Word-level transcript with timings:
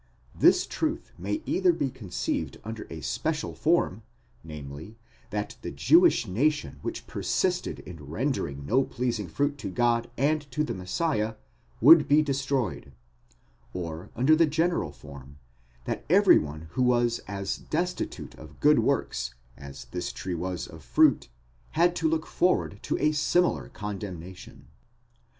This 0.33 0.65
truth 0.65 1.11
may 1.19 1.43
either 1.45 1.71
be 1.71 1.91
conceived 1.91 2.57
under 2.63 2.87
a 2.89 3.01
special 3.01 3.53
form, 3.53 4.01
namely, 4.43 4.97
that 5.29 5.57
the 5.61 5.69
Jewish 5.69 6.25
nation 6.25 6.79
which 6.81 7.05
persisted 7.05 7.81
in 7.81 8.07
rendering 8.09 8.65
no 8.65 8.81
pleasing 8.83 9.27
fruit 9.27 9.59
to 9.59 9.69
God 9.69 10.09
and 10.17 10.49
to 10.49 10.63
the 10.63 10.73
Messiah, 10.73 11.35
would 11.79 12.07
be 12.07 12.23
destroyed; 12.23 12.93
or 13.75 14.09
under 14.15 14.35
the 14.35 14.47
general 14.47 14.91
form, 14.91 15.37
that 15.85 16.03
every 16.09 16.39
one 16.39 16.61
who 16.71 16.81
was 16.81 17.19
as 17.27 17.57
destitute 17.57 18.33
of 18.39 18.59
good 18.59 18.79
works 18.79 19.35
as 19.55 19.85
this 19.91 20.11
tree 20.11 20.33
was 20.33 20.65
of 20.65 20.83
fruit, 20.83 21.29
had 21.73 21.95
to 21.97 22.09
look 22.09 22.25
forward 22.25 22.79
to 22.81 22.97
a 22.97 23.11
similar 23.11 23.69
condemnation.! 23.69 24.65